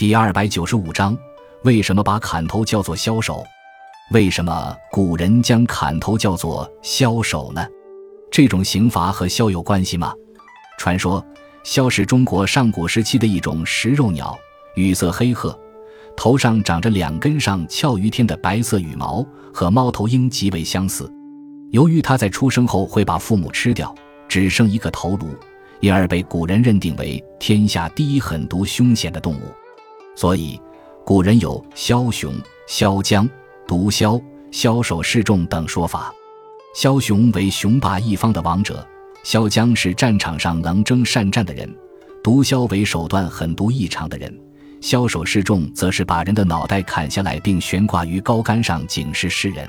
[0.00, 1.14] 第二百九十五章：
[1.62, 3.44] 为什么把砍头叫做枭首？
[4.12, 7.62] 为什么古人将砍头叫做枭首呢？
[8.30, 10.14] 这种刑罚和枭有关系吗？
[10.78, 11.22] 传说
[11.66, 14.34] 枭是中国上古时期的一种食肉鸟，
[14.74, 15.54] 羽色黑褐，
[16.16, 19.22] 头上长着两根上翘于天的白色羽毛，
[19.52, 21.12] 和猫头鹰极为相似。
[21.72, 23.94] 由于它在出生后会把父母吃掉，
[24.26, 25.26] 只剩一个头颅，
[25.80, 29.54] 因而被古人认定为天下第一狠毒凶险的动物。
[30.14, 30.60] 所以，
[31.04, 32.34] 古人有枭雄、
[32.68, 33.28] 枭将、
[33.66, 36.12] 毒枭、枭首示众等说法。
[36.74, 38.86] 枭雄为雄霸一方的王者，
[39.24, 41.68] 枭将是战场上能征善战的人，
[42.22, 44.32] 毒枭为手段狠毒异常的人，
[44.80, 49.68] 枭首示众则是把人的脑袋砍下来并悬挂于高杆上警示世人。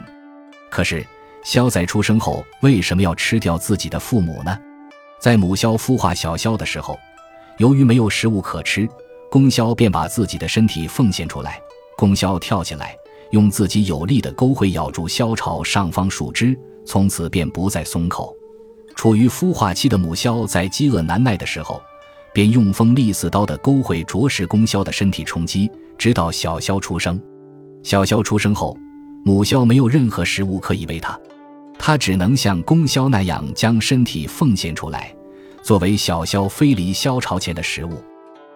[0.70, 1.06] 可是，
[1.44, 4.58] 枭在出生后为什么要吃掉自己的父母呢？
[5.20, 7.00] 在母枭孵化小枭的时候，
[7.58, 8.88] 由于没有食物可吃，
[9.32, 11.58] 公枭便把自己的身体奉献出来。
[11.96, 12.96] 公枭跳起来，
[13.30, 16.56] 用自己有力的钩会咬住枭巢上方树枝。
[16.84, 18.36] 从此便不再松口。
[18.96, 21.82] 处于孵化期的母枭在饥饿难耐的时候，
[22.34, 27.22] 便用锋利似刀的钩会啄食公枭的身体充饥，直到小枭出生。
[27.84, 28.76] 小枭出生后，
[29.24, 31.18] 母枭没有任何食物可以喂它，
[31.78, 35.16] 它只能像公枭那样将身体奉献出来，
[35.62, 37.94] 作为小枭飞离枭巢前的食物。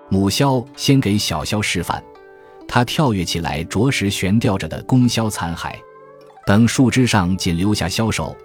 [0.09, 2.01] 母枭先给小枭示范，
[2.67, 5.73] 它跳跃起来啄食悬吊着的公枭残骸。
[6.45, 8.35] 等树枝上仅留下枭首，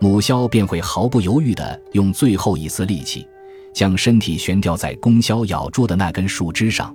[0.00, 3.28] 母枭便会毫不犹豫地用最后一丝力气，
[3.74, 6.94] 将身体悬吊在公枭咬住的那根树枝上。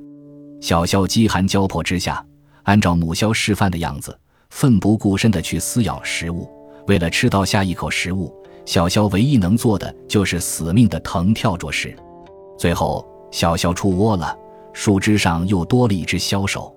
[0.59, 2.25] 小枭饥寒交迫之下，
[2.63, 4.17] 按照母枭示范的样子，
[4.49, 6.49] 奋不顾身地去撕咬食物。
[6.87, 8.33] 为了吃到下一口食物，
[8.65, 11.95] 小枭唯一能做的就是死命地腾跳啄食。
[12.57, 14.37] 最后，小枭出窝了，
[14.73, 16.73] 树枝上又多了一只枭首。